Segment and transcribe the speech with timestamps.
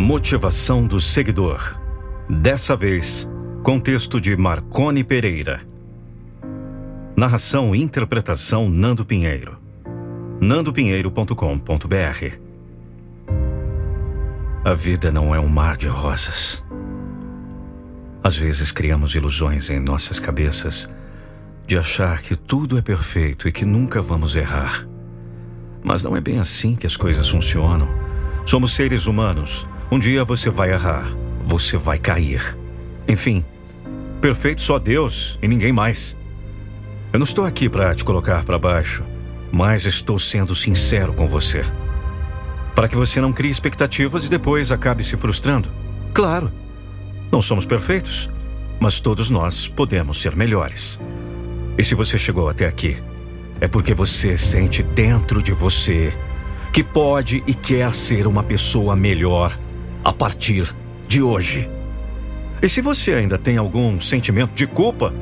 [0.00, 1.76] Motivação do seguidor.
[2.30, 3.28] Dessa vez,
[3.64, 5.60] contexto de Marcone Pereira.
[7.16, 9.58] Narração e interpretação Nando Pinheiro.
[10.40, 12.38] nandopinheiro.com.br
[14.64, 16.64] A vida não é um mar de rosas.
[18.22, 20.88] Às vezes criamos ilusões em nossas cabeças
[21.66, 24.86] de achar que tudo é perfeito e que nunca vamos errar.
[25.82, 27.88] Mas não é bem assim que as coisas funcionam.
[28.46, 31.04] Somos seres humanos um dia você vai errar,
[31.44, 32.56] você vai cair.
[33.06, 33.44] Enfim,
[34.20, 36.16] perfeito só Deus e ninguém mais.
[37.10, 39.02] Eu não estou aqui para te colocar para baixo,
[39.50, 41.62] mas estou sendo sincero com você.
[42.74, 45.70] Para que você não crie expectativas e depois acabe se frustrando.
[46.12, 46.52] Claro,
[47.32, 48.28] não somos perfeitos,
[48.78, 51.00] mas todos nós podemos ser melhores.
[51.78, 52.98] E se você chegou até aqui,
[53.58, 56.12] é porque você sente dentro de você
[56.72, 59.58] que pode e quer ser uma pessoa melhor
[60.04, 60.74] a partir
[61.06, 61.70] de hoje.
[62.62, 65.12] E se você ainda tem algum sentimento de culpa,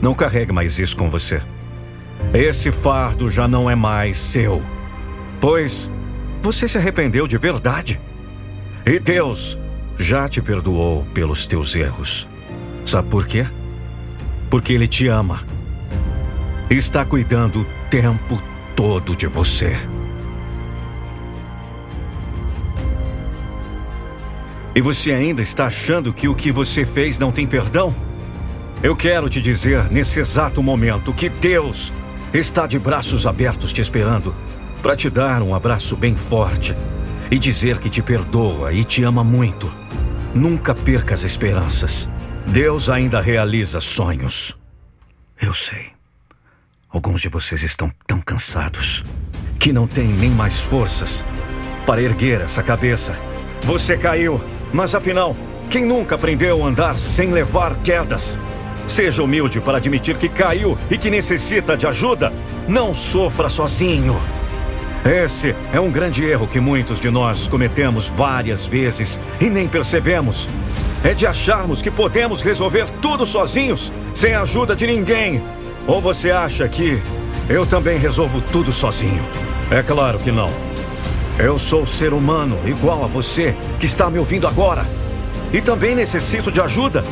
[0.00, 1.42] não carregue mais isso com você.
[2.32, 4.62] Esse fardo já não é mais seu,
[5.40, 5.90] pois
[6.42, 8.00] você se arrependeu de verdade.
[8.86, 9.58] E Deus
[9.98, 12.28] já te perdoou pelos teus erros.
[12.84, 13.46] Sabe por quê?
[14.50, 15.42] Porque Ele te ama.
[16.70, 18.42] E está cuidando o tempo
[18.74, 19.74] todo de você.
[24.74, 27.94] E você ainda está achando que o que você fez não tem perdão?
[28.82, 31.92] Eu quero te dizer nesse exato momento que Deus
[32.32, 34.34] está de braços abertos te esperando
[34.82, 36.76] para te dar um abraço bem forte
[37.30, 39.72] e dizer que te perdoa e te ama muito.
[40.34, 42.08] Nunca perca as esperanças.
[42.44, 44.58] Deus ainda realiza sonhos.
[45.40, 45.92] Eu sei.
[46.90, 49.04] Alguns de vocês estão tão cansados
[49.58, 51.24] que não têm nem mais forças
[51.86, 53.16] para erguer essa cabeça.
[53.62, 54.40] Você caiu
[54.74, 55.36] mas afinal,
[55.70, 58.40] quem nunca aprendeu a andar sem levar quedas?
[58.88, 62.32] Seja humilde para admitir que caiu e que necessita de ajuda.
[62.66, 64.20] Não sofra sozinho.
[65.04, 70.48] Esse é um grande erro que muitos de nós cometemos várias vezes e nem percebemos.
[71.04, 75.40] É de acharmos que podemos resolver tudo sozinhos, sem a ajuda de ninguém.
[75.86, 77.00] Ou você acha que
[77.48, 79.24] eu também resolvo tudo sozinho?
[79.70, 80.73] É claro que não.
[81.38, 84.86] Eu sou ser humano igual a você que está me ouvindo agora.
[85.52, 87.04] E também necessito de ajuda.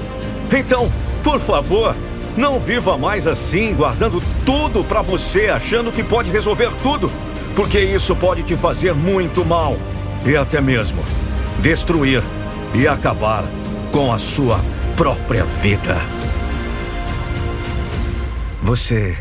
[0.57, 0.91] Então,
[1.25, 1.95] por favor,
[2.37, 7.11] não viva mais assim, guardando tudo para você, achando que pode resolver tudo,
[7.57, 9.77] porque isso pode te fazer muito mal
[10.25, 11.03] e até mesmo
[11.61, 12.23] destruir
[12.75, 13.45] e acabar
[13.91, 14.61] com a sua
[14.97, 15.97] própria vida.
[18.63, 19.17] Você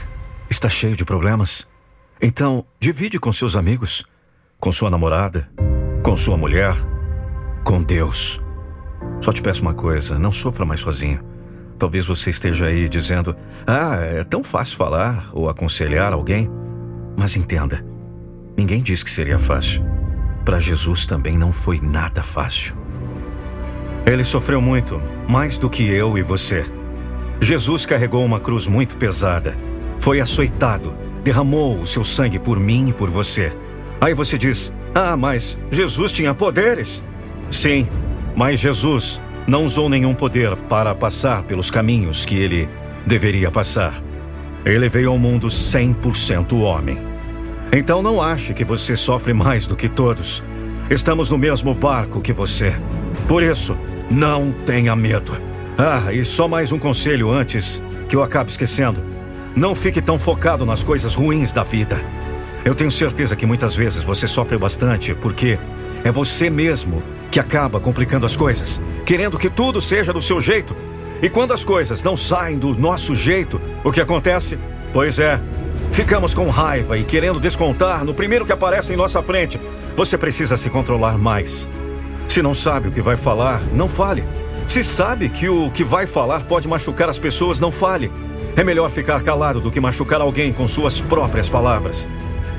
[0.50, 1.68] está cheio de problemas?
[2.22, 4.06] Então, divide com seus amigos
[4.62, 5.50] com sua namorada,
[6.04, 6.76] com sua mulher,
[7.66, 8.40] com Deus.
[9.20, 11.20] Só te peço uma coisa: não sofra mais sozinho.
[11.80, 13.36] Talvez você esteja aí dizendo:
[13.66, 16.48] Ah, é tão fácil falar ou aconselhar alguém.
[17.18, 17.84] Mas entenda:
[18.56, 19.84] ninguém disse que seria fácil.
[20.46, 22.76] Para Jesus também não foi nada fácil.
[24.06, 26.66] Ele sofreu muito, mais do que eu e você.
[27.40, 29.56] Jesus carregou uma cruz muito pesada,
[30.00, 30.94] foi açoitado,
[31.24, 33.52] derramou o seu sangue por mim e por você.
[34.02, 37.04] Aí você diz: Ah, mas Jesus tinha poderes.
[37.52, 37.88] Sim,
[38.36, 42.68] mas Jesus não usou nenhum poder para passar pelos caminhos que ele
[43.06, 43.94] deveria passar.
[44.66, 46.98] Ele veio ao mundo 100% homem.
[47.72, 50.44] Então não ache que você sofre mais do que todos.
[50.90, 52.74] Estamos no mesmo barco que você.
[53.28, 53.78] Por isso,
[54.10, 55.32] não tenha medo.
[55.78, 59.02] Ah, e só mais um conselho antes que eu acabe esquecendo.
[59.56, 61.98] Não fique tão focado nas coisas ruins da vida.
[62.64, 65.58] Eu tenho certeza que muitas vezes você sofre bastante porque
[66.04, 70.76] é você mesmo que acaba complicando as coisas, querendo que tudo seja do seu jeito.
[71.22, 74.60] E quando as coisas não saem do nosso jeito, o que acontece?
[74.94, 75.40] Pois é,
[75.92, 79.60] ficamos com raiva e querendo descontar no primeiro que aparece em nossa frente.
[79.96, 81.70] Você precisa se controlar mais.
[82.28, 84.24] Se não sabe o que vai falar, não fale.
[84.68, 88.12] Se sabe que o que vai falar pode machucar as pessoas, não fale.
[88.56, 92.08] É melhor ficar calado do que machucar alguém com suas próprias palavras.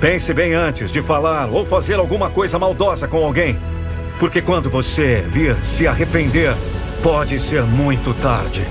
[0.02, 3.56] Pense bem antes de falar ou fazer alguma coisa maldosa com alguém.
[4.18, 6.52] Porque quando você vir se arrepender,
[7.04, 8.66] pode ser muito tarde.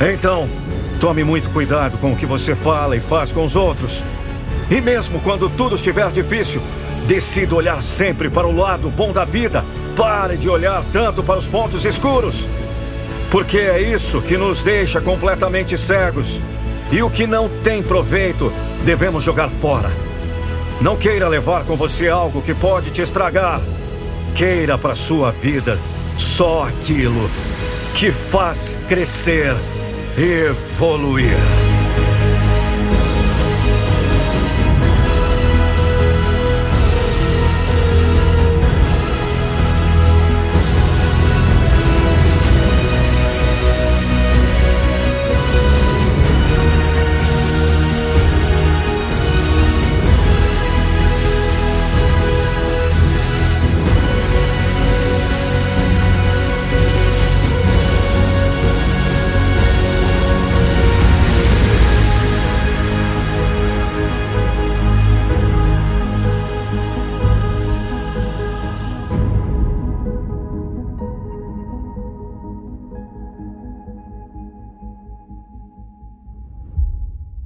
[0.00, 0.48] Então,
[0.98, 4.02] tome muito cuidado com o que você fala e faz com os outros.
[4.70, 6.62] E mesmo quando tudo estiver difícil,
[7.06, 9.62] decida olhar sempre para o lado bom da vida.
[9.94, 12.48] Pare de olhar tanto para os pontos escuros.
[13.30, 16.40] Porque é isso que nos deixa completamente cegos.
[16.90, 18.50] E o que não tem proveito,
[18.82, 19.90] devemos jogar fora.
[20.84, 23.58] Não queira levar com você algo que pode te estragar.
[24.34, 25.78] Queira para sua vida
[26.18, 27.30] só aquilo
[27.94, 29.56] que faz crescer,
[30.18, 31.63] evoluir.